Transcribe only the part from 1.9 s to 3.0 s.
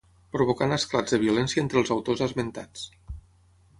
autors esmentats.